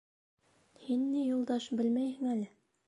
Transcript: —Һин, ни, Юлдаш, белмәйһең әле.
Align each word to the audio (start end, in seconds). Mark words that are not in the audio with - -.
—Һин, 0.85 1.05
ни, 1.11 1.21
Юлдаш, 1.29 1.69
белмәйһең 1.83 2.35
әле. 2.37 2.55